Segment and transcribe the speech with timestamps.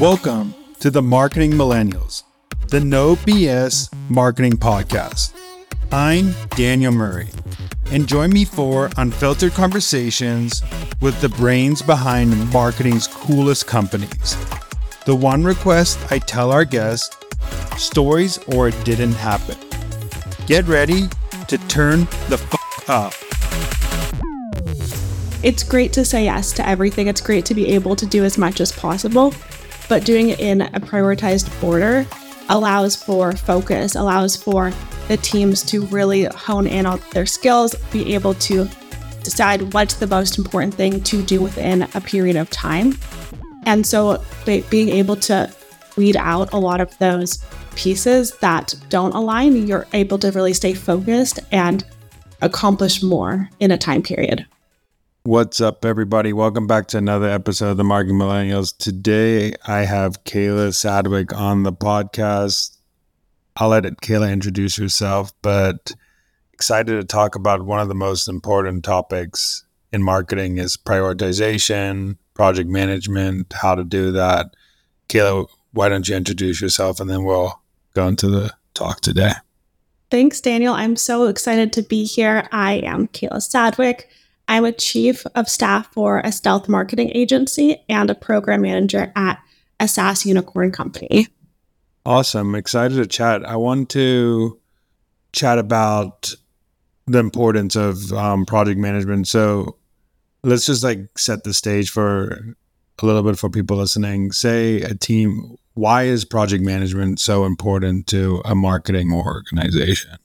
[0.00, 2.22] Welcome to the Marketing Millennials,
[2.68, 5.38] the No BS Marketing Podcast.
[5.92, 7.28] I'm Daniel Murray,
[7.92, 10.62] and join me for unfiltered conversations
[11.02, 14.38] with the brains behind marketing's coolest companies.
[15.04, 17.14] The one request I tell our guests
[17.76, 19.58] stories or it didn't happen.
[20.46, 21.08] Get ready
[21.46, 23.12] to turn the f up.
[25.42, 27.06] It's great to say yes to everything.
[27.06, 29.34] It's great to be able to do as much as possible,
[29.90, 32.06] but doing it in a prioritized order
[32.48, 34.72] allows for focus, allows for
[35.08, 38.68] the teams to really hone in on their skills, be able to
[39.24, 42.96] decide what's the most important thing to do within a period of time.
[43.66, 45.52] And so being able to
[45.96, 50.72] weed out a lot of those pieces that don't align, you're able to really stay
[50.72, 51.84] focused and
[52.42, 54.46] accomplish more in a time period.
[55.24, 56.32] What's up, everybody?
[56.32, 58.74] Welcome back to another episode of the Marketing Millennials.
[58.74, 62.78] Today, I have Kayla Sadwick on the podcast.
[63.54, 65.92] I'll let it, Kayla introduce herself, but
[66.54, 72.70] excited to talk about one of the most important topics in marketing is prioritization, project
[72.70, 74.56] management, how to do that.
[75.10, 77.60] Kayla, why don't you introduce yourself and then we'll
[77.92, 79.32] go into the talk today.
[80.10, 80.72] Thanks, Daniel.
[80.72, 82.48] I'm so excited to be here.
[82.52, 84.08] I am Kayla Sadwick.
[84.50, 89.40] I'm a chief of staff for a stealth marketing agency and a program manager at
[89.78, 91.28] a SaaS unicorn company.
[92.04, 92.56] Awesome.
[92.56, 93.48] Excited to chat.
[93.48, 94.58] I want to
[95.32, 96.34] chat about
[97.06, 99.28] the importance of um, project management.
[99.28, 99.76] So
[100.42, 102.56] let's just like set the stage for
[103.00, 104.32] a little bit for people listening.
[104.32, 110.18] Say a team, why is project management so important to a marketing organization?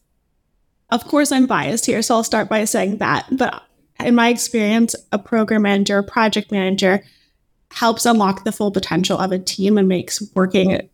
[0.89, 3.27] Of course, I'm biased here, so I'll start by saying that.
[3.31, 3.64] But
[3.99, 7.03] in my experience, a program manager, a project manager
[7.71, 10.89] helps unlock the full potential of a team and makes working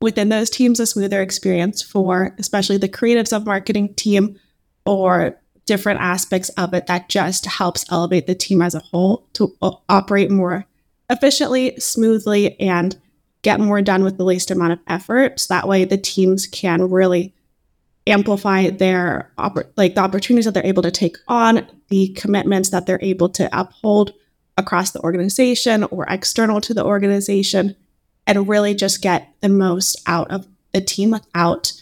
[0.00, 4.38] within those teams a smoother experience for especially the creatives of marketing team
[4.84, 9.56] or different aspects of it that just helps elevate the team as a whole to
[9.88, 10.64] operate more
[11.10, 12.96] efficiently, smoothly, and
[13.42, 15.38] get more done with the least amount of effort.
[15.40, 17.34] So that way the teams can really
[18.06, 19.32] amplify their
[19.76, 23.48] like the opportunities that they're able to take on, the commitments that they're able to
[23.58, 24.12] uphold
[24.56, 27.76] across the organization or external to the organization,
[28.26, 31.72] and really just get the most out of the team without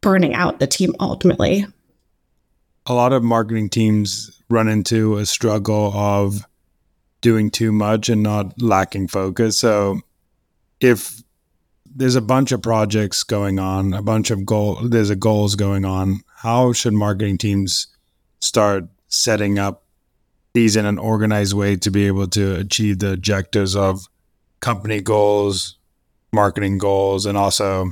[0.00, 1.66] burning out the team ultimately.
[2.86, 6.46] A lot of marketing teams run into a struggle of
[7.20, 9.58] doing too much and not lacking focus.
[9.58, 10.00] So
[10.80, 11.22] if
[11.98, 14.78] there's a bunch of projects going on, a bunch of goal.
[14.82, 16.20] There's a goals going on.
[16.36, 17.88] How should marketing teams
[18.38, 19.82] start setting up
[20.52, 24.06] these in an organized way to be able to achieve the objectives of
[24.60, 25.76] company goals,
[26.32, 27.90] marketing goals, and also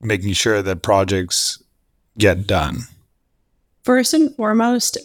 [0.00, 1.62] making sure that projects
[2.16, 2.78] get done?
[3.84, 4.96] First and foremost,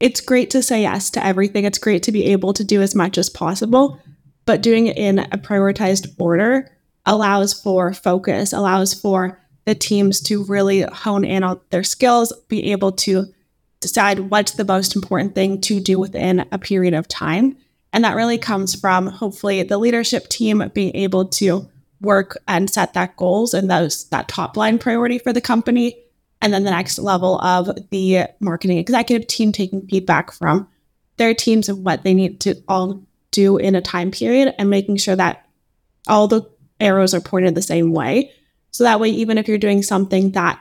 [0.00, 1.66] it's great to say yes to everything.
[1.66, 4.00] It's great to be able to do as much as possible,
[4.46, 6.70] but doing it in a prioritized order
[7.06, 12.72] allows for focus, allows for the teams to really hone in on their skills, be
[12.72, 13.26] able to
[13.80, 17.56] decide what's the most important thing to do within a period of time.
[17.92, 21.68] And that really comes from hopefully the leadership team being able to
[22.00, 25.96] work and set that goals and those that top line priority for the company.
[26.42, 30.68] And then the next level of the marketing executive team taking feedback from
[31.16, 34.96] their teams of what they need to all do in a time period and making
[34.96, 35.46] sure that
[36.08, 36.42] all the
[36.80, 38.32] arrows are pointed the same way.
[38.70, 40.60] So that way, even if you're doing something that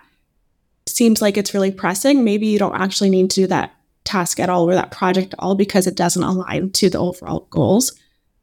[0.87, 4.49] seems like it's really pressing, maybe you don't actually need to do that task at
[4.49, 7.93] all or that project at all because it doesn't align to the overall goals.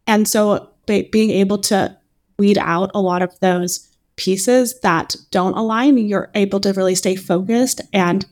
[0.06, 1.96] And so being able to
[2.38, 7.16] weed out a lot of those pieces that don't align, you're able to really stay
[7.16, 8.24] focused and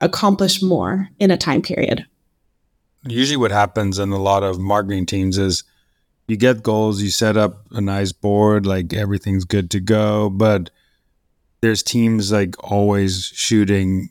[0.00, 2.06] accomplish more in a time period.
[3.06, 5.64] Usually, what happens in a lot of marketing teams is
[6.26, 10.70] you get goals, you set up a nice board, like everything's good to go, but
[11.60, 14.10] there's teams like always shooting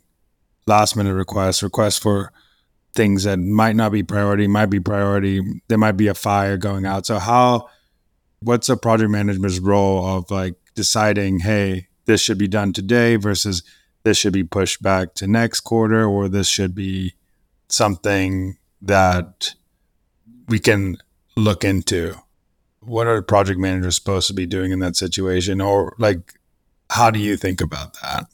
[0.65, 2.31] last minute requests, requests for
[2.93, 5.41] things that might not be priority, might be priority.
[5.67, 7.05] There might be a fire going out.
[7.05, 7.69] So how
[8.41, 13.63] what's a project manager's role of like deciding, hey, this should be done today versus
[14.03, 17.13] this should be pushed back to next quarter or this should be
[17.69, 19.55] something that
[20.47, 20.97] we can
[21.35, 22.15] look into?
[22.81, 25.61] What are project managers supposed to be doing in that situation?
[25.61, 26.33] Or like,
[26.89, 28.27] how do you think about that?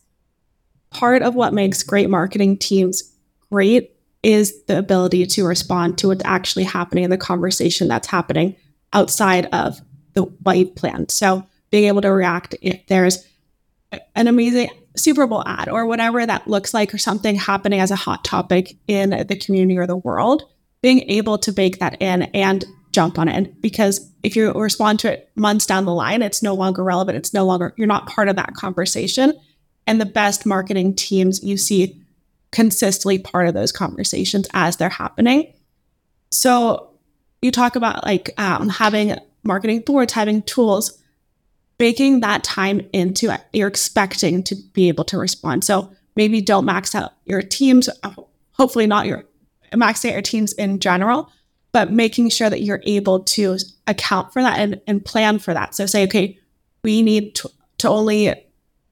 [0.90, 3.04] Part of what makes great marketing teams
[3.52, 8.56] great is the ability to respond to what's actually happening in the conversation that's happening
[8.92, 9.80] outside of
[10.14, 11.12] the what you've planned.
[11.12, 13.26] So being able to react if there's
[14.16, 17.96] an amazing Super Bowl ad or whatever that looks like, or something happening as a
[17.96, 20.44] hot topic in the community or the world,
[20.82, 23.62] being able to bake that in and jump on it.
[23.62, 27.18] Because if you respond to it months down the line, it's no longer relevant.
[27.18, 29.34] It's no longer, you're not part of that conversation.
[29.88, 32.02] And the best marketing teams you see
[32.52, 35.54] consistently part of those conversations as they're happening.
[36.32, 36.92] So
[37.42, 41.02] you talk about like um, having marketing boards, having tools,
[41.78, 43.42] baking that time into it.
[43.54, 45.64] You're expecting to be able to respond.
[45.64, 47.90] So maybe don't max out your teams,
[48.52, 49.24] hopefully not your
[49.76, 51.32] max out your teams in general,
[51.72, 53.58] but making sure that you're able to
[53.88, 55.76] account for that and, and plan for that.
[55.76, 56.40] So say, okay,
[56.84, 57.50] we need to,
[57.80, 58.34] to only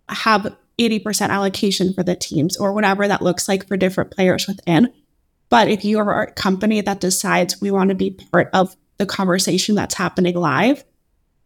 [0.10, 4.94] have 80% allocation for the teams or whatever that looks like for different players within.
[5.50, 9.06] But if you are a company that decides we want to be part of the
[9.06, 10.84] conversation that's happening live,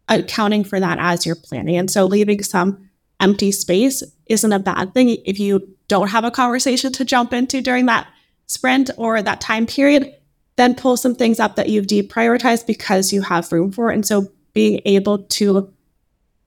[0.08, 1.76] accounting for that as you're planning.
[1.76, 2.90] And so leaving some
[3.20, 7.60] empty space isn't a bad thing if you don't have a conversation to jump into
[7.60, 8.08] during that
[8.46, 10.12] sprint or that time period,
[10.56, 13.94] then pull some things up that you've deprioritized because you have room for it.
[13.94, 15.72] And so being able to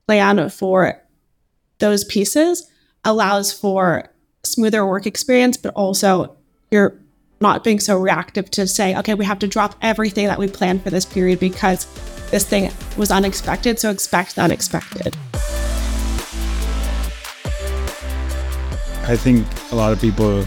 [0.08, 1.02] plan for
[1.80, 2.70] those pieces
[3.04, 4.12] allows for
[4.44, 6.36] smoother work experience, but also
[6.72, 7.00] you're
[7.42, 10.84] not being so reactive to say, okay, we have to drop everything that we planned
[10.84, 11.86] for this period because
[12.32, 13.80] this thing was unexpected.
[13.80, 15.16] So expect the unexpected.
[19.08, 20.46] I think a lot of people,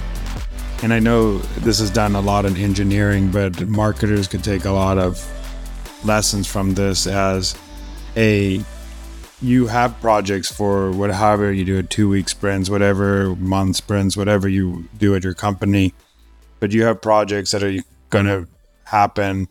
[0.82, 4.70] and I know this is done a lot in engineering, but marketers could take a
[4.70, 5.24] lot of
[6.04, 7.56] lessons from this as
[8.16, 8.62] a
[9.40, 14.48] you have projects for whatever you do a two week sprints, whatever month sprints, whatever
[14.48, 15.94] you do at your company
[16.60, 17.76] but you have projects that are
[18.10, 18.46] going to
[18.84, 19.48] happen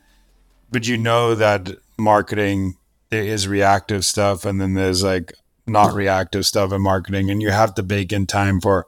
[0.72, 2.76] but you know that marketing
[3.10, 5.34] there is reactive stuff and then there's like
[5.66, 8.88] not reactive stuff in marketing and you have to bake in time for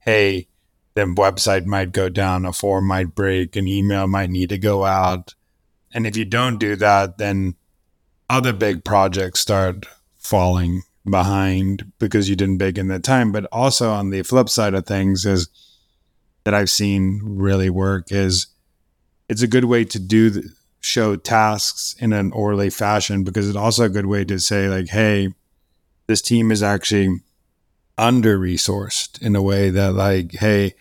[0.00, 0.46] hey
[0.96, 4.84] the website might go down a form might break an email might need to go
[4.84, 5.34] out.
[5.94, 7.54] And if you don't do that then
[8.28, 9.86] other big projects start
[10.18, 13.30] falling behind because you didn't bake in the time.
[13.30, 15.48] But also on the flip side of things is
[16.42, 18.48] that I've seen really work is
[19.28, 20.50] it's a good way to do the,
[20.86, 24.88] show tasks in an orderly fashion because it's also a good way to say like,
[24.88, 25.34] hey,
[26.06, 27.20] this team is actually
[27.98, 30.74] under resourced in a way that like, hey,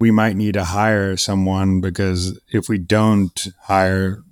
[0.00, 4.24] we might need to hire someone because if we don't hire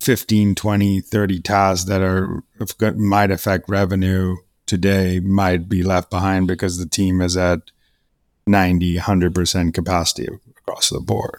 [0.00, 2.42] 15, 20, 30 tasks that are
[2.96, 7.60] might affect revenue today might be left behind because the team is at
[8.46, 10.28] 90, 100% capacity
[10.58, 11.38] across the board.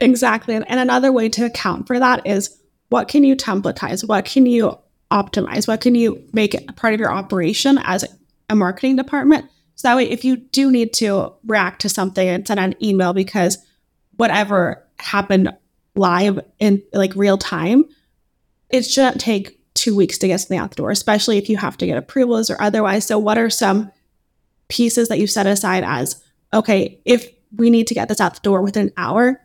[0.00, 0.54] Exactly.
[0.54, 2.56] And another way to account for that is
[2.88, 4.06] what can you templatize?
[4.06, 4.78] What can you
[5.10, 5.66] optimize?
[5.66, 8.04] What can you make part of your operation as
[8.48, 9.50] a marketing department?
[9.76, 13.12] So that way, if you do need to react to something and send an email
[13.12, 13.58] because
[14.16, 15.54] whatever happened
[15.94, 17.84] live in like real time,
[18.70, 21.76] it shouldn't take two weeks to get something out the door, especially if you have
[21.76, 23.04] to get approvals or otherwise.
[23.04, 23.92] So, what are some
[24.68, 26.22] pieces that you set aside as
[26.54, 29.40] okay, if we need to get this out the door within an hour,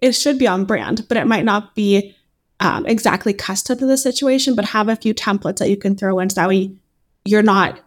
[0.00, 2.14] it should be on brand, but it might not be
[2.60, 6.18] um, exactly custom to the situation, but have a few templates that you can throw
[6.18, 6.72] in so that way
[7.24, 7.80] you're not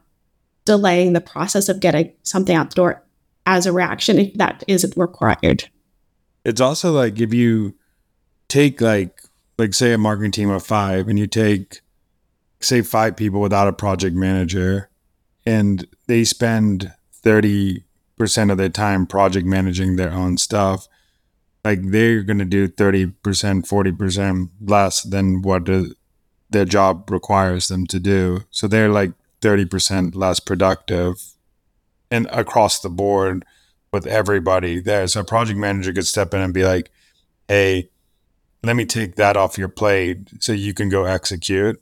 [0.67, 3.03] delaying the process of getting something out the door
[3.45, 5.69] as a reaction if that isn't required.
[6.43, 7.73] It's also like if you
[8.49, 9.21] take like
[9.57, 11.79] like say a marketing team of five and you take
[12.59, 14.89] say five people without a project manager
[15.45, 16.91] and they spend
[17.23, 17.81] 30%
[18.51, 20.87] of their time project managing their own stuff
[21.63, 25.95] like they're going to do 30% 40% less than what the,
[26.49, 31.15] their job requires them to do so they're like 30% less productive
[32.09, 33.45] and across the board
[33.91, 36.91] with everybody there so a project manager could step in and be like
[37.47, 37.89] hey
[38.63, 41.81] let me take that off your plate so you can go execute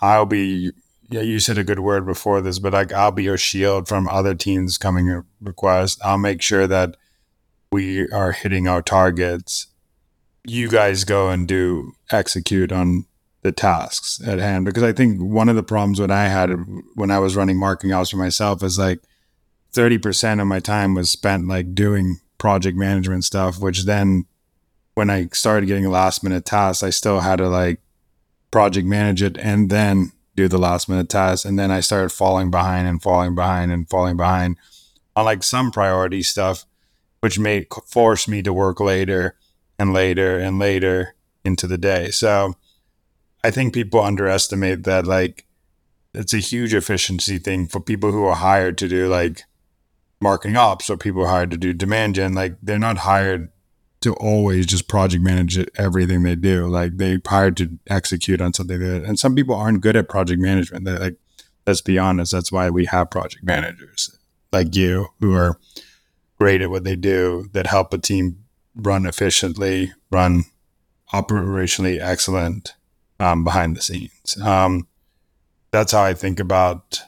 [0.00, 0.72] i'll be
[1.10, 4.08] yeah, you said a good word before this, but like I'll be your shield from
[4.08, 6.00] other teams coming request.
[6.04, 6.96] I'll make sure that
[7.72, 9.68] we are hitting our targets.
[10.44, 13.06] You guys go and do execute on
[13.42, 16.50] the tasks at hand because I think one of the problems when I had
[16.94, 19.00] when I was running marketing ops for myself is like
[19.74, 24.26] 30% of my time was spent like doing project management stuff, which then
[24.94, 27.80] when I started getting last minute tasks, I still had to like
[28.50, 31.44] project manage it and then do the last minute tasks.
[31.44, 34.56] And then I started falling behind and falling behind and falling behind
[35.14, 36.64] on like some priority stuff,
[37.20, 39.36] which may force me to work later
[39.78, 41.14] and later and later
[41.44, 42.10] into the day.
[42.10, 42.54] So
[43.44, 45.46] I think people underestimate that like
[46.14, 49.42] it's a huge efficiency thing for people who are hired to do like
[50.20, 52.34] marketing ops or people hired to do demand gen.
[52.34, 53.50] Like they're not hired
[54.00, 56.66] to always just project manage everything they do.
[56.66, 60.40] Like they're hired to execute on something that, and some people aren't good at project
[60.40, 60.84] management.
[60.84, 61.16] They're like,
[61.66, 64.18] let's be honest, that's why we have project managers
[64.52, 65.58] like you who are
[66.38, 70.44] great at what they do that help a team run efficiently, run
[71.12, 72.74] operationally excellent
[73.20, 74.40] um, behind the scenes.
[74.40, 74.86] Um,
[75.70, 77.02] that's how I think about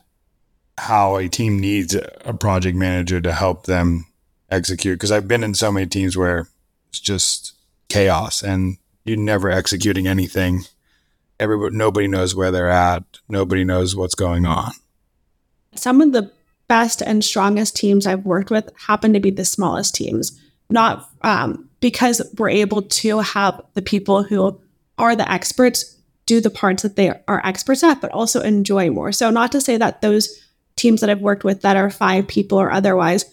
[0.78, 4.06] how a team needs a project manager to help them
[4.50, 4.98] execute.
[4.98, 6.48] Because I've been in so many teams where
[6.88, 7.54] it's just
[7.88, 10.62] chaos and you're never executing anything.
[11.38, 13.04] Everybody, nobody knows where they're at.
[13.28, 14.72] Nobody knows what's going on.
[15.74, 16.30] Some of the
[16.68, 20.38] best and strongest teams I've worked with happen to be the smallest teams,
[20.68, 24.60] not um, because we're able to have the people who
[24.98, 25.96] are the experts
[26.30, 29.10] do the parts that they are experts at, but also enjoy more.
[29.10, 30.40] So, not to say that those
[30.76, 33.24] teams that I've worked with that are five people or otherwise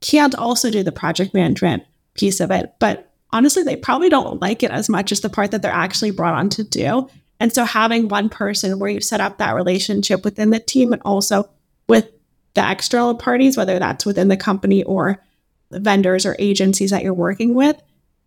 [0.00, 1.82] can't also do the project management
[2.14, 5.50] piece of it, but honestly, they probably don't like it as much as the part
[5.50, 7.10] that they're actually brought on to do.
[7.38, 11.02] And so having one person where you set up that relationship within the team and
[11.04, 11.50] also
[11.90, 12.08] with
[12.54, 15.22] the external parties, whether that's within the company or
[15.70, 17.78] vendors or agencies that you're working with,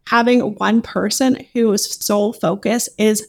[0.05, 3.27] having one person whose sole focus is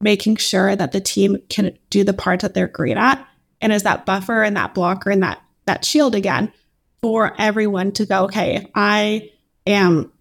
[0.00, 3.26] making sure that the team can do the part that they're great at
[3.60, 6.52] and is that buffer and that blocker and that that shield again
[7.02, 9.30] for everyone to go, okay, if I
[9.66, 10.12] am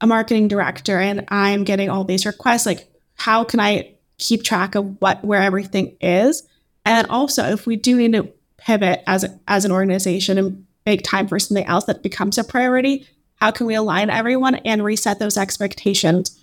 [0.00, 2.66] a marketing director and I'm getting all these requests.
[2.66, 6.42] Like, how can I keep track of what where everything is?
[6.84, 11.26] And also, if we do need to pivot as as an organization and make time
[11.28, 15.38] for something else that becomes a priority, how can we align everyone and reset those
[15.38, 16.38] expectations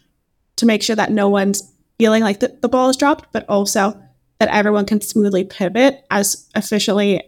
[0.56, 1.71] to make sure that no one's
[2.02, 3.96] feeling like the, the ball is dropped, but also
[4.40, 7.22] that everyone can smoothly pivot as efficiently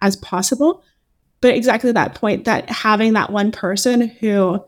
[0.00, 0.82] as possible.
[1.40, 4.64] But exactly that point that having that one person who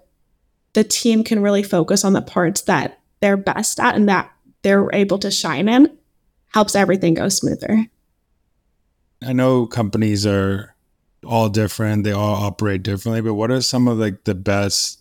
[0.74, 4.30] the team can really focus on the parts that they're best at and that
[4.62, 5.98] they're able to shine in
[6.54, 7.84] helps everything go smoother.
[9.26, 10.76] I know companies are
[11.26, 15.00] all different, they all operate differently, but what are some of like the best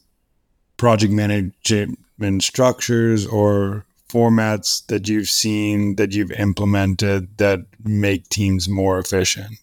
[0.78, 9.00] project management structures or formats that you've seen that you've implemented that make teams more
[9.00, 9.58] efficient?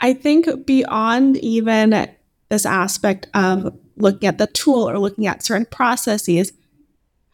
[0.00, 2.08] I think beyond even
[2.48, 6.52] this aspect of looking at the tool or looking at certain processes,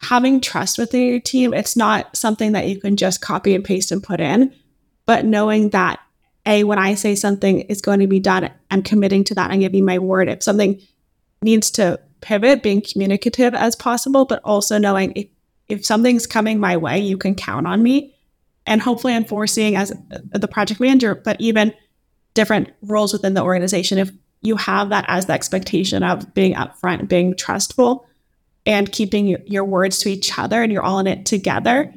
[0.01, 3.91] having trust within your team, it's not something that you can just copy and paste
[3.91, 4.53] and put in,
[5.05, 5.99] but knowing that
[6.45, 9.51] a when I say something is going to be done, I'm committing to that.
[9.51, 10.27] I'm giving my word.
[10.27, 10.81] If something
[11.41, 15.27] needs to pivot, being communicative as possible, but also knowing if,
[15.73, 18.15] if something's coming my way, you can count on me.
[18.65, 19.91] And hopefully enforcing as
[20.31, 21.73] the project manager, but even
[22.33, 23.97] different roles within the organization.
[23.97, 24.11] If
[24.41, 28.07] you have that as the expectation of being upfront, being trustful,
[28.65, 31.93] and keeping your, your words to each other, and you're all in it together,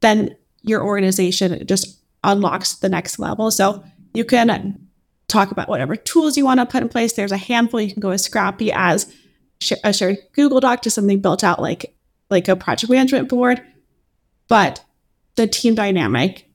[0.00, 3.50] then your organization just unlocks the next level.
[3.50, 4.88] So you can
[5.28, 7.12] talk about whatever tools you want to put in place.
[7.12, 7.82] There's a handful.
[7.82, 9.12] You can go as scrappy as
[9.84, 11.91] a shared Google Doc to something built out like
[12.32, 13.62] like a project management board.
[14.48, 14.84] But
[15.36, 16.50] the team dynamic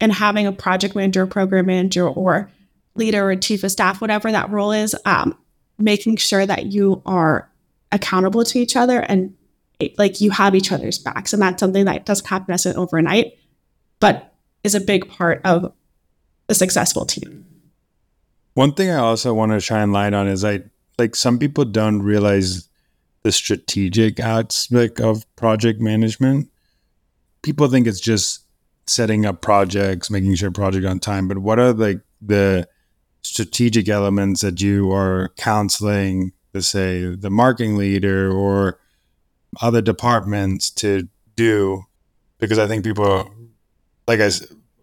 [0.00, 2.50] and having a project manager, program manager, or
[2.94, 5.36] leader or chief of staff, whatever that role is, um,
[5.78, 7.50] making sure that you are
[7.92, 9.34] accountable to each other and
[9.98, 11.32] like you have each other's backs.
[11.32, 13.38] And that's something that doesn't happen overnight,
[13.98, 15.72] but is a big part of
[16.48, 17.46] a successful team.
[18.54, 20.62] One thing I also want to shine light on is I
[20.98, 22.68] like some people don't realize
[23.22, 26.50] the strategic aspect of project management.
[27.42, 28.44] People think it's just
[28.86, 32.66] setting up projects, making sure project on time, but what are like the
[33.22, 38.78] strategic elements that you are counseling, to say the marketing leader or
[39.60, 41.84] other departments to do?
[42.38, 43.30] Because I think people,
[44.08, 44.30] like I,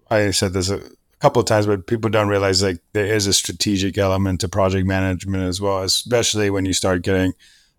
[0.10, 0.82] I said this a
[1.20, 4.88] couple of times, but people don't realize like there is a strategic element to project
[4.88, 7.34] management as well, especially when you start getting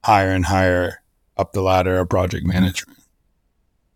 [0.05, 1.03] higher and higher
[1.37, 2.99] up the ladder of project management.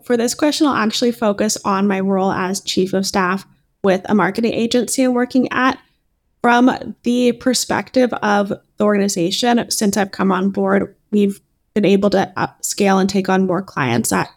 [0.02, 3.46] For this question, I'll actually focus on my role as chief of staff
[3.84, 5.78] with a marketing agency I'm working at
[6.42, 11.40] from the perspective of the organization, since I've come on board, we've
[11.72, 14.28] been able to upscale and take on more clients at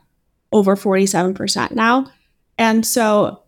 [0.52, 2.12] over 47% now.
[2.58, 3.42] And so,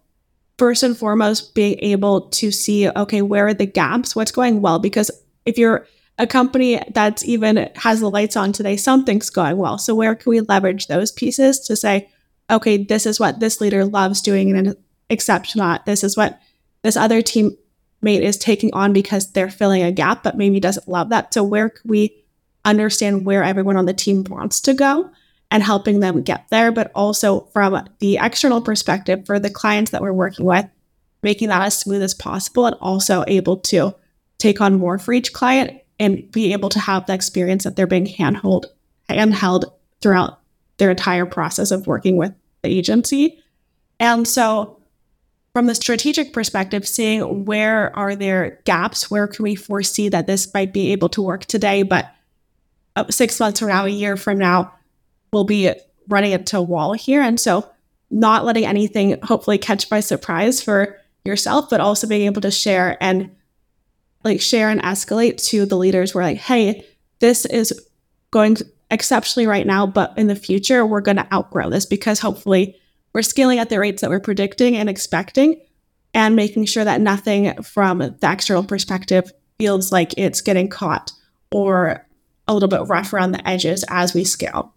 [0.58, 4.16] first and foremost, being able to see, okay, where are the gaps?
[4.16, 4.80] What's going well?
[4.80, 5.12] Because
[5.46, 5.88] if you're
[6.20, 9.78] a company that's even has the lights on today, something's going well.
[9.78, 12.10] So, where can we leverage those pieces to say,
[12.50, 14.76] okay, this is what this leader loves doing and
[15.10, 15.86] accept not.
[15.86, 16.40] This is what
[16.84, 17.56] this other teammate
[18.04, 21.34] is taking on because they're filling a gap, but maybe doesn't love that.
[21.34, 22.24] So where can we
[22.66, 25.10] understand where everyone on the team wants to go
[25.50, 30.02] and helping them get there, but also from the external perspective for the clients that
[30.02, 30.66] we're working with,
[31.24, 33.96] making that as smooth as possible and also able to
[34.38, 37.88] take on more for each client and be able to have the experience that they're
[37.88, 38.66] being handheld
[39.10, 40.40] handheld throughout
[40.78, 43.40] their entire process of working with the agency.
[44.00, 44.80] And so
[45.54, 50.54] from the strategic perspective, seeing where are there gaps, where can we foresee that this
[50.54, 52.12] might be able to work today, but
[52.96, 54.74] uh, six months from now, a year from now,
[55.34, 55.72] we'll be
[56.08, 57.22] running into a wall here.
[57.22, 57.68] And so
[58.12, 62.98] not letting anything hopefully catch by surprise for yourself, but also being able to share
[63.02, 63.36] and
[64.28, 66.86] like share and escalate to the leaders we're like, hey,
[67.20, 67.88] this is
[68.32, 68.58] going
[68.92, 72.76] exceptionally right now, but in the future, we're going to outgrow this because hopefully
[73.14, 75.60] we're scaling at the rates that we're predicting and expecting
[76.14, 81.12] and making sure that nothing from the external perspective feels like it's getting caught
[81.52, 82.06] or
[82.48, 84.74] a little bit rough around the edges as we scale.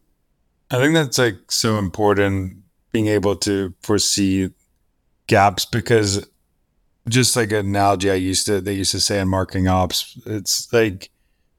[0.70, 4.50] I think that's like so important being able to foresee
[5.26, 6.26] gaps because
[7.08, 10.72] just like an analogy I used to they used to say in marketing ops, it's
[10.72, 11.10] like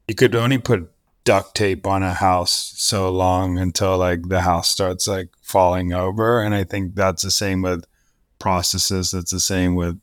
[0.08, 0.92] you could only put
[1.24, 6.42] duct tape on a house so long until like the house starts like falling over.
[6.42, 7.86] And I think that's the same with
[8.40, 9.12] processes.
[9.12, 10.00] That's the same with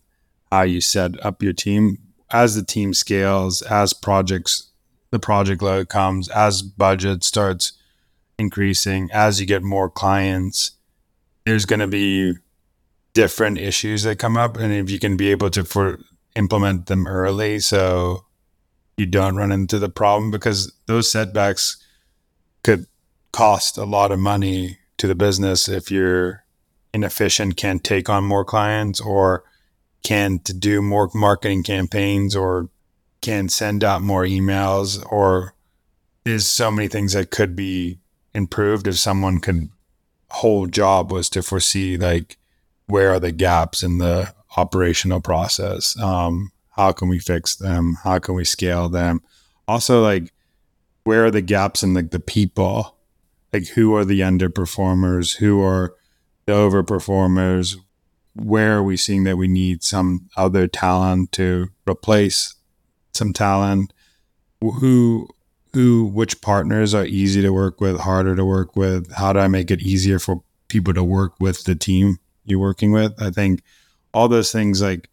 [0.51, 1.99] how you set up your team.
[2.31, 4.71] As the team scales, as projects,
[5.11, 7.73] the project load comes, as budget starts
[8.39, 10.73] increasing, as you get more clients,
[11.45, 12.35] there's to be
[13.19, 14.57] different issues that come up.
[14.57, 15.99] And if you can be able to for
[16.37, 18.25] implement them early, so
[18.97, 21.85] you don't run into the problem because those setbacks
[22.63, 22.87] could
[23.33, 26.45] cost a lot of money to the business if you're
[26.95, 29.43] inefficient, can't take on more clients or
[30.05, 32.69] can't do more marketing campaigns or
[33.21, 35.55] can send out more emails or
[36.23, 37.99] there's so many things that could be
[38.33, 39.71] improved if someone could
[40.31, 42.39] whole job was to foresee like
[42.89, 45.99] where are the gaps in the operational process?
[46.01, 47.97] Um, how can we fix them?
[48.03, 49.21] How can we scale them?
[49.67, 50.33] Also like
[51.05, 52.97] where are the gaps in like the people?
[53.53, 55.37] Like who are the underperformers?
[55.37, 55.95] Who are
[56.47, 57.77] the overperformers?
[58.35, 62.55] Where are we seeing that we need some other talent to replace
[63.13, 63.93] some talent?
[64.61, 65.29] Who
[65.75, 69.13] who which partners are easy to work with harder to work with?
[69.13, 72.19] How do i make it easier for people to work with the team
[72.51, 73.63] you're working with i think
[74.15, 75.09] all those things like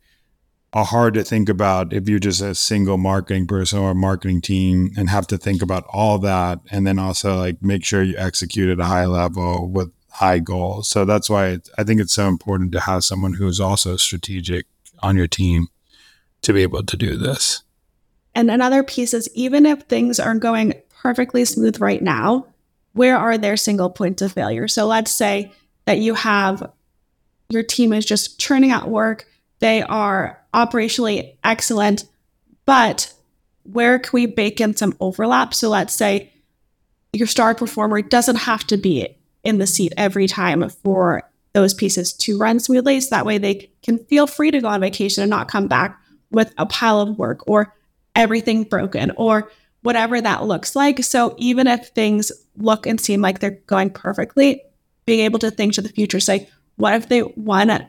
[0.73, 4.41] are hard to think about if you're just a single marketing person or a marketing
[4.41, 8.15] team and have to think about all that and then also like make sure you
[8.17, 10.87] execute at a high level with high goals.
[10.87, 14.65] So that's why I think it's so important to have someone who is also strategic
[14.99, 15.67] on your team
[16.41, 17.63] to be able to do this.
[18.33, 22.47] And another piece is even if things aren't going perfectly smooth right now,
[22.93, 24.69] where are their single points of failure?
[24.69, 25.51] So let's say
[25.83, 26.71] that you have
[27.49, 29.27] your team is just churning out work,
[29.59, 32.05] they are operationally excellent,
[32.65, 33.13] but
[33.63, 35.53] where can we bake in some overlap?
[35.53, 36.31] So let's say
[37.13, 42.11] your star performer doesn't have to be in the seat every time for those pieces
[42.13, 42.99] to run smoothly.
[42.99, 45.99] So that way they can feel free to go on vacation and not come back
[46.31, 47.73] with a pile of work or
[48.15, 51.03] everything broken or whatever that looks like.
[51.03, 54.61] So even if things look and seem like they're going perfectly,
[55.05, 57.87] being able to think to the future, say, what if they won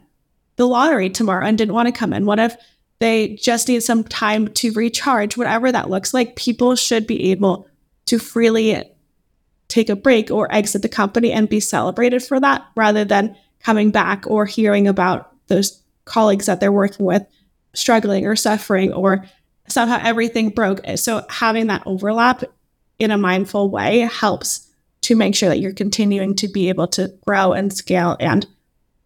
[0.57, 2.27] the lottery tomorrow and didn't want to come in?
[2.27, 2.57] What if
[2.99, 5.37] they just need some time to recharge?
[5.37, 7.69] Whatever that looks like, people should be able
[8.07, 8.83] to freely
[9.69, 13.91] take a break or exit the company and be celebrated for that rather than coming
[13.91, 17.27] back or hearing about those colleagues that they're working with
[17.75, 19.27] struggling or suffering or
[19.67, 20.81] somehow everything broke.
[20.95, 22.45] So having that overlap
[22.99, 24.69] in a mindful way helps
[25.03, 28.47] to make sure that you're continuing to be able to grow and scale and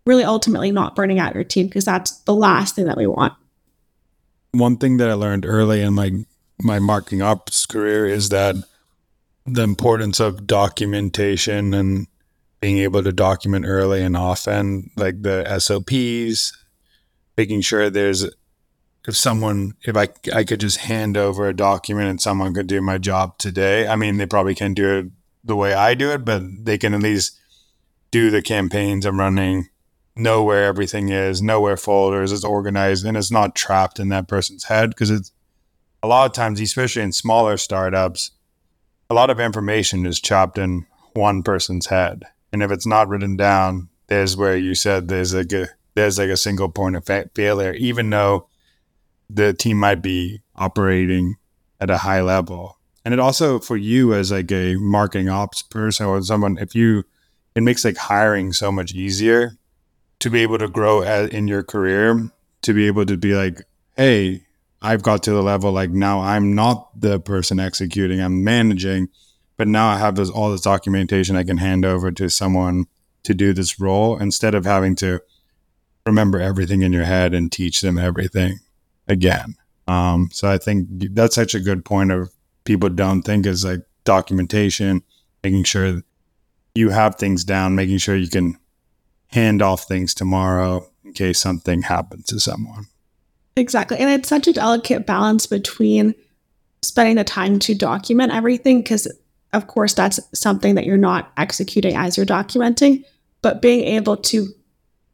[0.07, 3.35] really ultimately not burning out your team because that's the last thing that we want.
[4.53, 6.25] One thing that I learned early in my
[6.63, 8.55] my marketing ops career is that
[9.47, 12.07] the importance of documentation and
[12.61, 16.53] being able to document early and often, like the SOPs,
[17.37, 18.27] making sure there's
[19.09, 22.83] if someone if I I could just hand over a document and someone could do
[22.83, 23.87] my job today.
[23.87, 25.07] I mean, they probably can't do it
[25.43, 27.39] the way I do it, but they can at least
[28.11, 29.69] do the campaigns I'm running
[30.21, 34.29] know where everything is, know where folders is organized, and it's not trapped in that
[34.29, 34.91] person's head.
[34.91, 35.33] Because it's
[36.03, 38.33] a lot of times, especially in smaller startups,
[39.09, 42.25] a lot of information is trapped in one person's head.
[42.53, 46.31] And if it's not written down, there's where you said there's like a there's like
[46.31, 48.49] a single point of fa- failure, even though
[49.29, 51.37] the team might be operating
[51.81, 52.79] at a high level.
[53.05, 57.05] And it also for you as like a marketing ops person or someone, if you
[57.55, 59.59] it makes like hiring so much easier
[60.21, 62.31] to be able to grow in your career,
[62.63, 63.63] to be able to be like,
[63.97, 64.43] hey,
[64.83, 69.09] I've got to the level like now I'm not the person executing, I'm managing,
[69.57, 72.87] but now I have this all this documentation I can hand over to someone
[73.25, 75.21] to do this role instead of having to
[76.07, 78.61] remember everything in your head and teach them everything
[79.07, 79.57] again.
[79.87, 82.31] Um, so I think that's such a good point of
[82.65, 85.03] people don't think is like documentation,
[85.43, 86.03] making sure
[86.75, 88.57] you have things down, making sure you can
[89.33, 92.87] hand off things tomorrow in case something happens to someone.
[93.57, 93.99] Exactly.
[93.99, 96.15] And it's such a delicate balance between
[96.83, 99.07] spending the time to document everything, because
[99.53, 103.05] of course that's something that you're not executing as you're documenting,
[103.43, 104.49] but being able to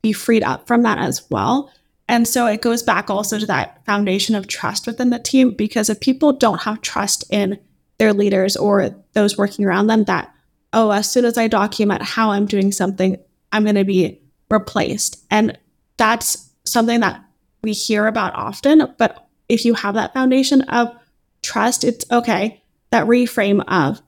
[0.03, 1.73] be freed up from that as well.
[2.09, 5.91] And so it goes back also to that foundation of trust within the team, because
[5.91, 7.59] if people don't have trust in
[7.99, 10.33] their leaders or those working around them, that,
[10.73, 13.17] oh, as soon as I document how I'm doing something,
[13.57, 15.25] I'm going to be replaced.
[15.31, 15.59] And
[15.97, 17.25] that's something that
[17.63, 18.95] we hear about often.
[18.99, 20.95] But if you have that foundation of
[21.43, 22.63] trust, it's okay.
[22.91, 24.03] That reframe of,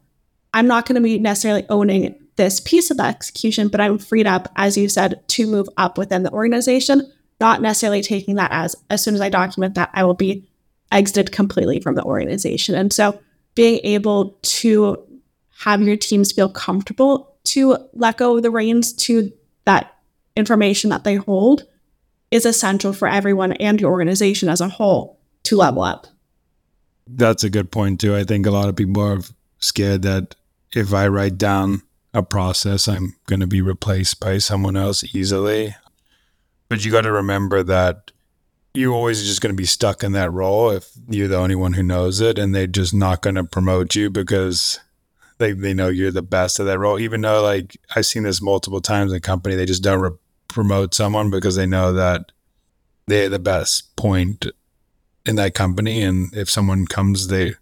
[0.53, 4.27] I'm not going to be necessarily owning this piece of the execution, but I'm freed
[4.27, 8.77] up, as you said, to move up within the organization, not necessarily taking that as,
[8.91, 10.49] as soon as I document that, I will be
[10.93, 12.75] exited completely from the organization.
[12.75, 13.21] And so
[13.55, 15.05] being able to
[15.61, 19.33] have your teams feel comfortable to let go of the reins to
[19.69, 19.95] that
[20.35, 21.65] information that they hold
[22.31, 26.07] is essential for everyone and your organization as a whole to level up.
[27.07, 28.17] That's a good point, too.
[28.17, 29.21] I think a lot of people are
[29.59, 30.35] scared that
[30.75, 31.83] if I write down
[32.15, 35.75] a process, I'm going to be replaced by someone else easily.
[36.71, 38.11] But you got to remember that
[38.73, 41.75] you're always just going to be stuck in that role if you're the only one
[41.75, 44.81] who knows it and they're just not going to promote you because
[45.39, 46.99] they, they know you're the best at that role.
[46.99, 50.11] Even though, like, I've seen this multiple times in company, they just don't re-
[50.49, 52.33] promote someone because they know that
[53.07, 54.47] they're the best point
[55.25, 56.03] in that company.
[56.03, 57.55] And if someone comes, they,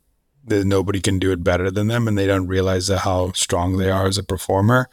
[0.45, 3.91] they nobody can do it better than them, and they don't realize how strong they
[3.91, 4.89] are as a performer.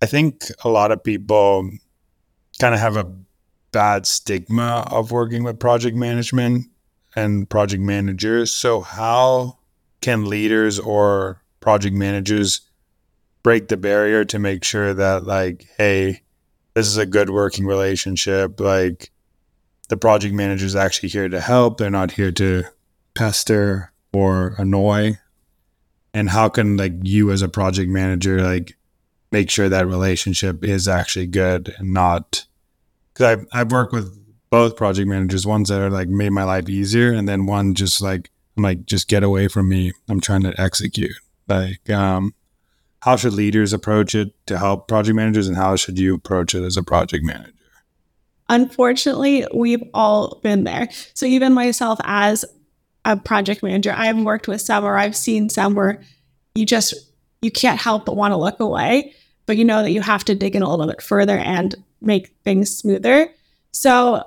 [0.00, 1.70] I think a lot of people
[2.58, 3.12] kind of have a
[3.72, 6.66] bad stigma of working with project management
[7.16, 8.52] and project managers.
[8.52, 9.58] So, how
[10.00, 12.60] can leaders or project managers
[13.42, 16.22] break the barrier to make sure that, like, hey,
[16.74, 18.60] this is a good working relationship?
[18.60, 19.10] Like,
[19.88, 22.64] the project manager is actually here to help, they're not here to
[23.14, 25.18] pester or annoy.
[26.12, 28.76] And how can, like, you as a project manager, like,
[29.32, 32.46] make sure that relationship is actually good and not
[33.12, 34.16] because I've, I've worked with
[34.50, 38.00] both project managers, ones that are like made my life easier, and then one just
[38.00, 39.92] like I'm like just get away from me.
[40.08, 41.16] I'm trying to execute.
[41.48, 42.34] Like, um,
[43.00, 46.62] how should leaders approach it to help project managers, and how should you approach it
[46.62, 47.52] as a project manager?
[48.48, 50.88] Unfortunately, we've all been there.
[51.14, 52.44] So even myself as
[53.04, 56.02] a project manager, I've worked with some or I've seen some where
[56.54, 56.94] you just
[57.42, 59.14] you can't help but want to look away,
[59.46, 62.34] but you know that you have to dig in a little bit further and make
[62.44, 63.28] things smoother.
[63.72, 64.26] So,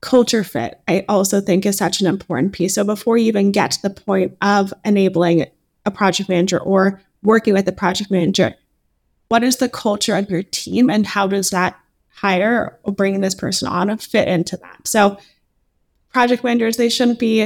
[0.00, 2.74] culture fit, I also think is such an important piece.
[2.74, 5.46] So, before you even get to the point of enabling
[5.86, 8.54] a project manager or working with a project manager,
[9.28, 13.34] what is the culture of your team and how does that hire or bringing this
[13.34, 14.86] person on fit into that?
[14.86, 15.18] So,
[16.12, 17.42] project managers, they shouldn't be,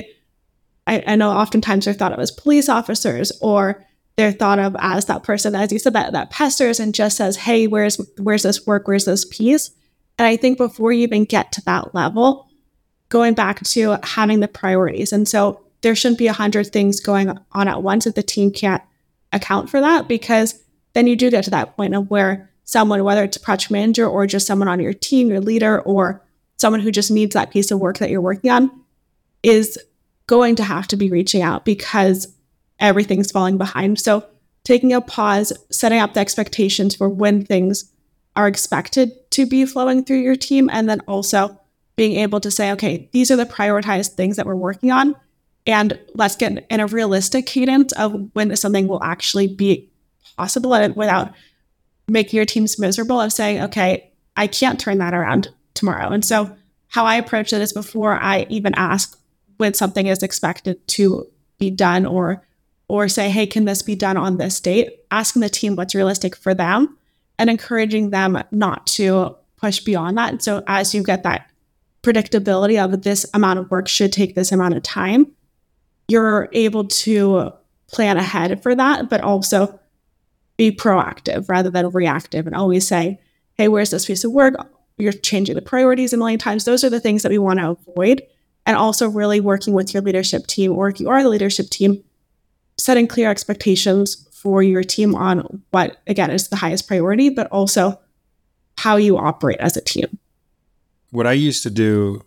[0.87, 3.85] I, I know oftentimes they're thought of as police officers or
[4.19, 7.37] they're thought of as that person, as you said, that that pesters and just says,
[7.37, 8.89] "Hey, where's where's this work?
[8.89, 9.71] Where's this piece?"
[10.19, 12.49] And I think before you even get to that level,
[13.11, 17.39] going back to having the priorities, and so there shouldn't be a hundred things going
[17.53, 18.83] on at once if the team can't
[19.33, 20.63] account for that, because
[20.95, 24.07] then you do get to that point of where someone, whether it's a project manager
[24.07, 26.23] or just someone on your team, your leader, or
[26.57, 28.71] someone who just needs that piece of work that you're working on,
[29.43, 29.79] is
[30.27, 32.35] going to have to be reaching out because
[32.81, 33.99] everything's falling behind.
[34.01, 34.27] So
[34.65, 37.91] taking a pause, setting up the expectations for when things
[38.37, 41.59] are expected to be flowing through your team, and then also
[41.97, 45.17] being able to say, okay, these are the prioritized things that we're working on.
[45.69, 49.91] And let's get in a realistic cadence of when something will actually be
[50.37, 51.33] possible without
[52.09, 56.09] making your teams miserable of saying, okay, I can't turn that around tomorrow.
[56.09, 56.57] And so
[56.89, 59.21] how I approach it is before I even ask
[59.59, 61.27] when something is expected to
[61.59, 62.43] be done or
[62.91, 65.01] or say, hey, can this be done on this date?
[65.11, 66.97] Asking the team what's realistic for them
[67.39, 70.31] and encouraging them not to push beyond that.
[70.31, 71.51] And so as you get that
[72.03, 75.31] predictability of this amount of work should take this amount of time,
[76.09, 77.53] you're able to
[77.93, 79.79] plan ahead for that, but also
[80.57, 83.21] be proactive rather than reactive and always say,
[83.55, 84.55] hey, where's this piece of work?
[84.97, 86.65] You're changing the priorities a million times.
[86.65, 88.23] Those are the things that we want to avoid.
[88.67, 92.05] And also, really working with your leadership team, or if you are the leadership team,
[92.77, 97.99] setting clear expectations for your team on what, again, is the highest priority, but also
[98.77, 100.19] how you operate as a team.
[101.11, 102.25] What I used to do,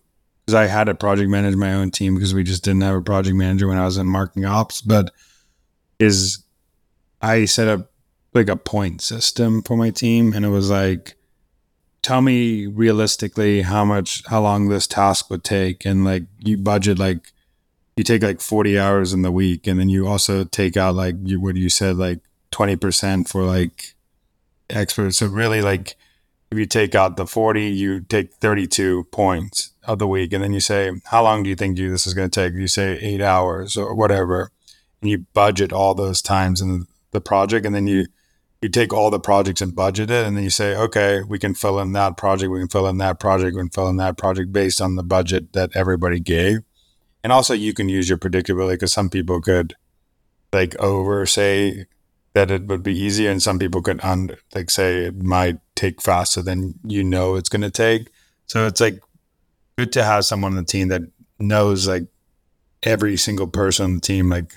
[0.52, 3.02] because I had a project manage my own team because we just didn't have a
[3.02, 5.12] project manager when I was in marketing ops, but
[5.98, 6.44] is
[7.22, 7.90] I set up
[8.34, 11.16] like a point system for my team and it was like
[12.02, 16.98] tell me realistically how much how long this task would take and like you budget
[16.98, 17.32] like
[17.96, 21.16] you take like 40 hours in the week and then you also take out like
[21.24, 22.20] you what you said like
[22.52, 23.94] 20% for like
[24.70, 25.18] experts.
[25.18, 25.96] So really like
[26.52, 30.54] if you take out the 40 you take 32 points of the week and then
[30.54, 32.54] you say how long do you think you this is going to take?
[32.54, 34.52] You say 8 hours or whatever
[35.02, 38.06] and you budget all those times in the project and then you
[38.62, 41.56] you take all the projects and budget it and then you say okay we can
[41.56, 44.18] fill in that project we can fill in that project we can fill in that
[44.18, 46.60] project based on the budget that everybody gave.
[47.24, 49.76] And also you can use your predictability because some people could
[50.54, 51.86] like over say
[52.34, 56.02] that it would be easier and some people could un- like say it might take
[56.02, 58.10] faster than you know it's going to take.
[58.46, 59.02] So it's like
[59.82, 61.02] good to have someone on the team that
[61.40, 62.04] knows like
[62.84, 64.54] every single person on the team like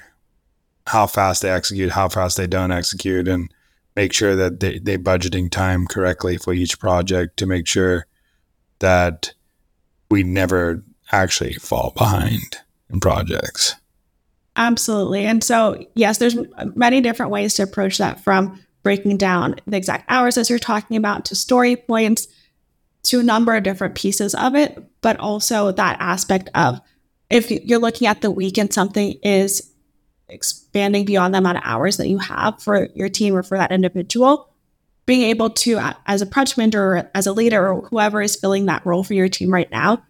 [0.87, 3.51] how fast they execute how fast they don't execute and
[3.97, 8.07] make sure that they, they're budgeting time correctly for each project to make sure
[8.81, 9.33] that
[10.11, 12.59] we never actually fall behind
[12.91, 13.77] in projects.
[14.57, 15.25] Absolutely.
[15.25, 16.37] And so, yes, there's
[16.75, 20.99] many different ways to approach that from breaking down the exact hours as you're talking
[20.99, 22.29] about to story points
[23.05, 26.81] to a number of different pieces of it, but also that aspect of
[27.31, 29.73] if you're looking at the week and something is
[30.29, 33.73] expanding beyond the amount of hours that you have for your team or for that
[33.73, 34.51] individual,
[35.07, 38.37] being able to, uh, as a project manager or as a leader or whoever is
[38.37, 40.03] filling that role for your team right now,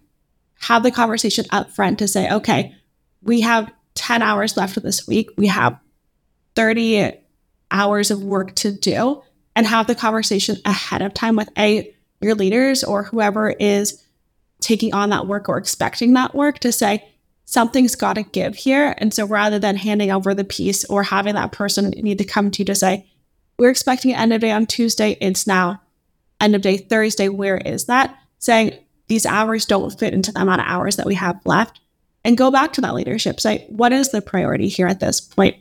[0.60, 2.74] have the conversation up front to say, okay,
[3.22, 5.30] we have 10 hours left of this week.
[5.36, 5.78] We have
[6.54, 7.12] 30
[7.70, 9.22] hours of work to do
[9.56, 14.02] and have the conversation ahead of time with a your leaders or whoever is
[14.60, 17.06] taking on that work or expecting that work to say,
[17.44, 18.94] something's got to give here.
[18.98, 22.50] And so rather than handing over the piece or having that person need to come
[22.50, 23.06] to you to say,
[23.58, 25.80] we're expecting end of day on Tuesday, it's now
[26.40, 28.18] end of day Thursday, where is that?
[28.38, 31.80] Saying these hours don't fit into the amount of hours that we have left.
[32.24, 33.38] And go back to that leadership.
[33.38, 35.56] Say, what is the priority here at this point?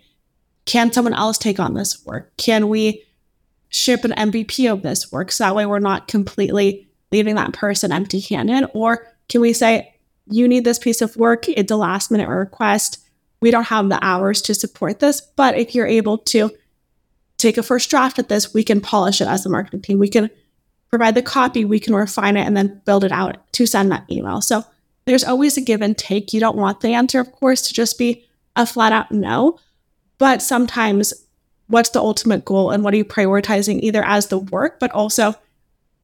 [0.66, 2.32] Can someone else take on this work?
[2.38, 3.04] Can we
[3.74, 7.92] ship an MVP of this work so that way we're not completely leaving that person
[7.92, 8.70] empty handed?
[8.74, 9.96] Or can we say,
[10.28, 13.00] you need this piece of work, it's a last minute request.
[13.42, 16.52] We don't have the hours to support this, but if you're able to
[17.38, 20.00] take a first draft at this, we can polish it as a marketing team.
[20.00, 20.30] We can
[20.90, 24.06] provide the copy, we can refine it and then build it out to send that
[24.10, 24.40] email.
[24.40, 24.64] So
[25.06, 26.32] there's always a give and take.
[26.32, 28.24] You don't want the answer, of course, to just be
[28.56, 29.58] a flat out no.
[30.20, 31.23] But sometimes,
[31.68, 35.34] what's the ultimate goal and what are you prioritizing either as the work, but also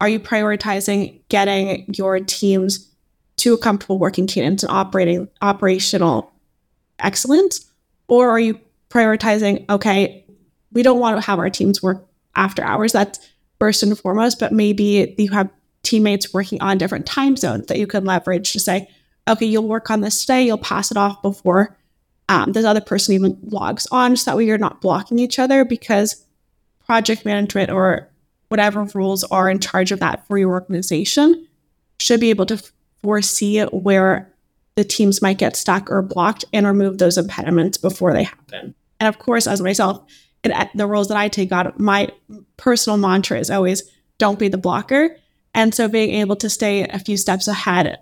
[0.01, 2.89] are you prioritizing getting your team's
[3.37, 6.31] to a comfortable working cadence and operating operational
[6.99, 7.69] excellence?
[8.07, 10.25] Or are you prioritizing, okay,
[10.71, 12.91] we don't want to have our teams work after hours.
[12.91, 13.19] That's
[13.59, 15.49] first and foremost, but maybe you have
[15.83, 18.89] teammates working on different time zones that you can leverage to say,
[19.27, 21.77] okay, you'll work on this today, you'll pass it off before
[22.29, 25.65] um, this other person even logs on so that way you're not blocking each other
[25.65, 26.25] because
[26.85, 28.07] project management or
[28.49, 31.47] whatever rules are in charge of that for your organization
[31.99, 32.63] should be able to
[33.01, 34.31] foresee where
[34.75, 38.75] the teams might get stuck or blocked and remove those impediments before they happen.
[38.99, 40.01] And of course, as myself,
[40.43, 42.09] in the roles that I take on, my
[42.57, 43.83] personal mantra is always
[44.19, 45.17] don't be the blocker.
[45.53, 47.97] And so being able to stay a few steps ahead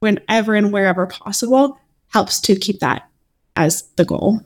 [0.00, 3.08] whenever and wherever possible helps to keep that
[3.56, 4.40] as the goal.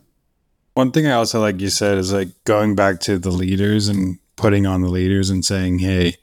[0.75, 4.19] One thing I also like you said is like going back to the leaders and
[4.37, 6.17] putting on the leaders and saying, hey,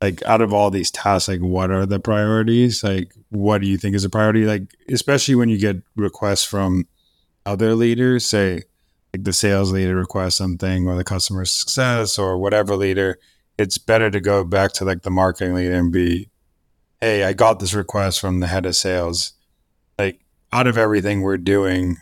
[0.00, 2.82] like out of all these tasks like what are the priorities?
[2.82, 4.44] Like what do you think is a priority?
[4.44, 6.86] Like especially when you get requests from
[7.46, 8.62] other leaders say
[9.12, 13.18] like the sales leader requests something or the customer success or whatever leader
[13.58, 16.28] it's better to go back to like the marketing leader and be
[17.00, 19.32] hey i got this request from the head of sales.
[19.98, 20.20] Like
[20.52, 21.96] out of everything we're doing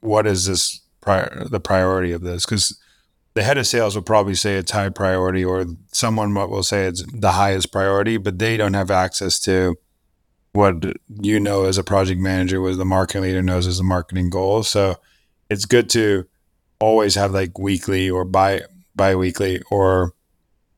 [0.00, 2.78] what is this prior the priority of this because
[3.38, 7.04] the head of sales will probably say it's high priority, or someone will say it's
[7.12, 9.76] the highest priority, but they don't have access to
[10.52, 10.84] what
[11.22, 14.64] you know as a project manager, what the marketing leader knows as a marketing goal.
[14.64, 14.96] So
[15.48, 16.26] it's good to
[16.80, 18.62] always have like weekly or bi
[18.96, 20.14] bi-weekly or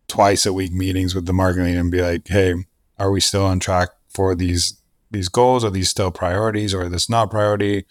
[0.07, 2.55] twice a week meetings with the marketing leader and be like, hey,
[2.99, 5.65] are we still on track for these these goals?
[5.65, 7.87] Are these still priorities or is this not priority?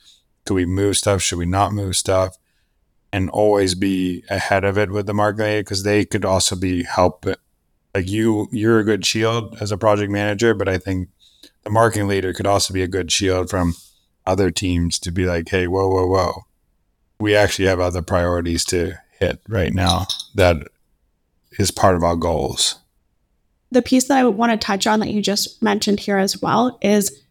[0.50, 1.22] Could we move stuff?
[1.22, 2.36] Should we not move stuff?
[3.14, 7.28] And always be ahead of it with the marketing because they could also be help.
[7.94, 11.10] Like you, you're a good shield as a project manager, but I think
[11.66, 13.76] the marketing leader could also be a good shield from
[14.26, 16.46] other teams to be like, hey, whoa, whoa, whoa,
[17.20, 20.68] we actually have other priorities to hit right now that
[21.60, 22.80] is part of our goals.
[23.70, 26.80] The piece that I want to touch on that you just mentioned here as well
[26.82, 27.22] is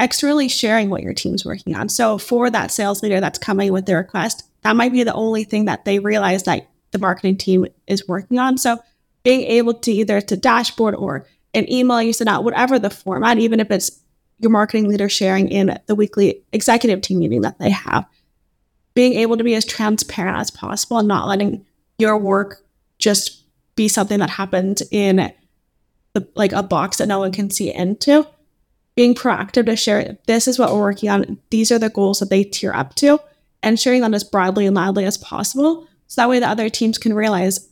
[0.00, 1.88] externally sharing what your team's working on.
[1.88, 5.44] So for that sales leader that's coming with their request, that might be the only
[5.44, 8.58] thing that they realize that the marketing team is working on.
[8.58, 8.78] So
[9.22, 13.38] being able to either to dashboard or an email you send out, whatever the format,
[13.38, 14.00] even if it's
[14.38, 18.06] your marketing leader sharing in the weekly executive team meeting that they have,
[18.94, 21.66] being able to be as transparent as possible and not letting
[21.98, 22.64] your work
[22.98, 23.44] just
[23.76, 25.32] be something that happens in
[26.14, 28.26] the, like a box that no one can see into.
[29.00, 31.38] Being proactive to share this is what we're working on.
[31.48, 33.18] These are the goals that they tier up to,
[33.62, 35.88] and sharing them as broadly and loudly as possible.
[36.06, 37.66] So that way the other teams can realize,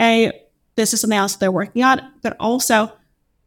[0.00, 0.30] A,
[0.76, 2.92] this is something else they're working on, but also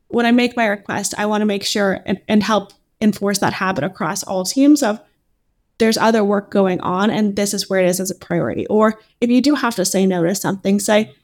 [0.10, 3.54] when I make my request, I want to make sure and, and help enforce that
[3.54, 5.00] habit across all teams of
[5.78, 8.68] there's other work going on and this is where it is as a priority.
[8.68, 11.16] Or if you do have to say no to something, say,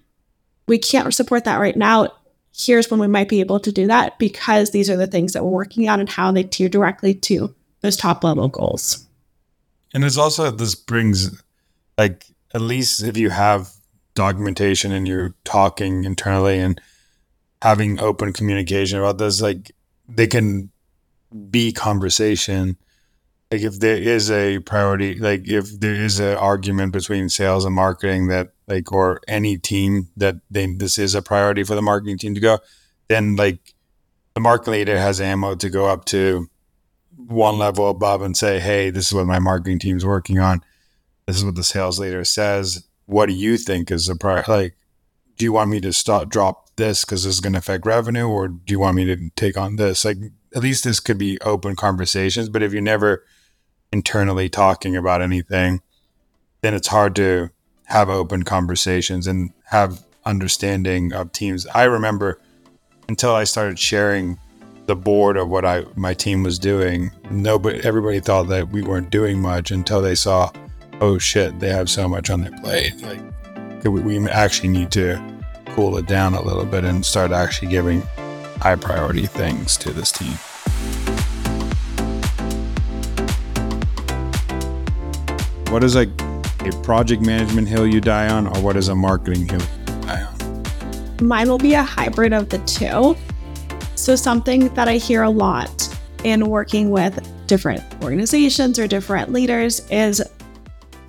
[0.66, 2.08] we can't support that right now.
[2.56, 5.44] Here's when we might be able to do that because these are the things that
[5.44, 9.06] we're working on and how they tier directly to those top level goals.
[9.94, 11.42] And it's also, this brings,
[11.98, 13.72] like, at least if you have
[14.16, 16.82] documentation and you're talking internally and
[17.62, 19.72] having open communication about this, like
[20.08, 20.70] they can
[21.50, 22.78] be conversation.
[23.52, 27.74] Like if there is a priority, like if there is an argument between sales and
[27.74, 32.20] marketing that like or any team that they this is a priority for the marketing
[32.20, 32.60] team to go,
[33.08, 33.74] then like
[34.36, 36.48] the marketing leader has ammo to go up to
[37.16, 40.64] one level above and say, hey, this is what my marketing team's working on.
[41.26, 42.88] This is what the sales leader says.
[43.08, 44.76] What do you think is a prior like
[45.40, 48.28] do you want me to stop drop this because this is going to affect revenue,
[48.28, 50.04] or do you want me to take on this?
[50.04, 50.18] Like,
[50.56, 52.50] at least this could be open conversations.
[52.50, 53.24] But if you're never
[53.92, 55.82] internally talking about anything,
[56.62, 57.50] then it's hard to
[57.86, 61.66] have open conversations and have understanding of teams.
[61.68, 62.40] I remember
[63.08, 64.38] until I started sharing
[64.86, 69.10] the board of what I my team was doing, nobody everybody thought that we weren't
[69.10, 70.52] doing much until they saw,
[71.02, 72.94] oh shit, they have so much on their plate.
[73.02, 73.20] Like
[73.84, 75.20] we, we actually need to
[75.68, 78.02] cool it down a little bit and start actually giving
[78.62, 80.34] high priority things to this team.
[85.70, 86.08] What is a
[86.82, 91.28] project management hill you die on, or what is a marketing hill you die on?
[91.28, 93.16] Mine will be a hybrid of the two.
[93.94, 95.88] So, something that I hear a lot
[96.24, 100.24] in working with different organizations or different leaders is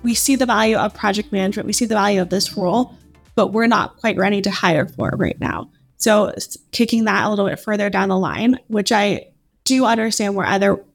[0.03, 2.95] we see the value of project management, we see the value of this role,
[3.33, 5.71] but we're not quite ready to hire for right now.
[5.97, 6.35] So
[6.71, 9.31] kicking that a little bit further down the line, which I
[9.63, 10.85] do understand where other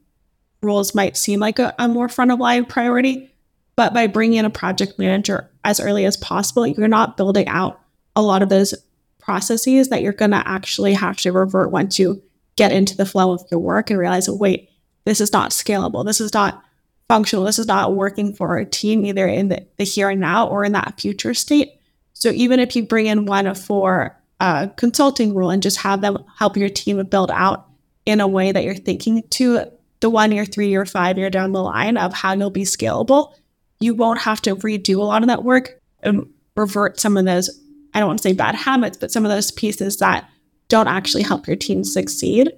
[0.62, 3.32] roles might seem like a, a more front of line priority,
[3.76, 7.80] but by bringing in a project manager as early as possible, you're not building out
[8.16, 8.74] a lot of those
[9.18, 12.22] processes that you're going to actually have to revert once you
[12.56, 14.70] get into the flow of your work and realize, oh, wait,
[15.04, 16.04] this is not scalable.
[16.04, 16.64] This is not
[17.08, 17.44] functional.
[17.44, 20.64] This is not working for our team either in the, the here and now or
[20.64, 21.72] in that future state.
[22.14, 26.00] So even if you bring in one for a uh, consulting role and just have
[26.00, 27.68] them help your team build out
[28.06, 29.70] in a way that you're thinking to
[30.00, 33.34] the one year, three year, five year down the line of how you'll be scalable,
[33.80, 37.50] you won't have to redo a lot of that work and revert some of those,
[37.94, 40.28] I don't want to say bad habits, but some of those pieces that
[40.68, 42.52] don't actually help your team succeed.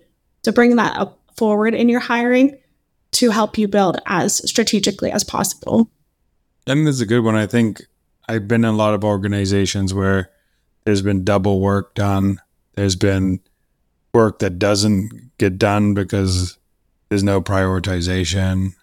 [0.44, 2.56] To bring that up forward in your hiring
[3.12, 5.90] to help you build as strategically as possible.
[6.66, 7.34] I think that's a good one.
[7.34, 7.82] I think
[8.28, 10.30] I've been in a lot of organizations where
[10.84, 12.40] there's been double work done.
[12.74, 13.40] There's been
[14.14, 16.58] work that doesn't get done because
[17.08, 18.74] there's no prioritization.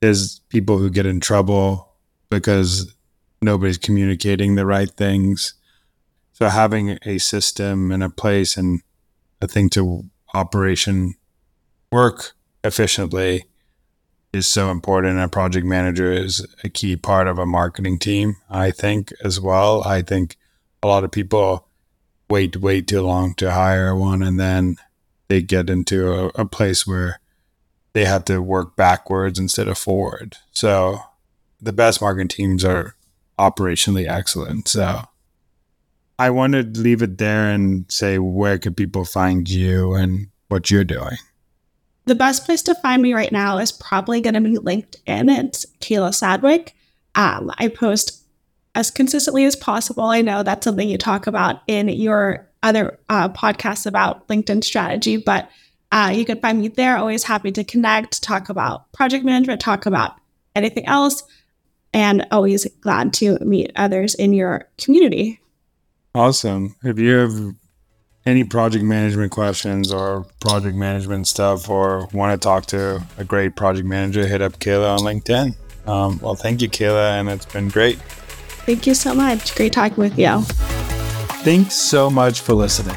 [0.00, 1.92] There's people who get in trouble
[2.30, 2.94] because
[3.40, 5.54] nobody's communicating the right things.
[6.32, 8.82] So having a system and a place and
[9.40, 11.14] a thing to operation
[11.90, 12.32] work
[12.62, 13.44] efficiently
[14.32, 15.18] is so important.
[15.18, 19.82] A project manager is a key part of a marketing team, I think, as well.
[19.84, 20.36] I think
[20.82, 21.68] a lot of people
[22.28, 24.76] wait, wait too long to hire one, and then
[25.28, 27.20] they get into a, a place where
[27.96, 30.36] they have to work backwards instead of forward.
[30.52, 30.98] So
[31.62, 32.94] the best marketing teams are
[33.38, 34.68] operationally excellent.
[34.68, 35.00] So
[36.18, 40.70] I want to leave it there and say where could people find you and what
[40.70, 41.16] you're doing.
[42.04, 45.44] The best place to find me right now is probably going to be LinkedIn.
[45.44, 46.74] It's Kayla Sadwick.
[47.14, 48.22] Um, I post
[48.74, 50.04] as consistently as possible.
[50.04, 55.16] I know that's something you talk about in your other uh, podcasts about LinkedIn strategy,
[55.16, 55.48] but
[55.92, 56.96] uh, you can find me there.
[56.96, 60.16] Always happy to connect, talk about project management, talk about
[60.54, 61.22] anything else,
[61.92, 65.40] and always glad to meet others in your community.
[66.14, 66.74] Awesome.
[66.82, 67.54] If you have
[68.24, 73.54] any project management questions or project management stuff or want to talk to a great
[73.54, 75.54] project manager, hit up Kayla on LinkedIn.
[75.86, 77.98] Um, well, thank you, Kayla, and it's been great.
[78.66, 79.54] Thank you so much.
[79.54, 80.40] Great talking with you.
[81.44, 82.96] Thanks so much for listening.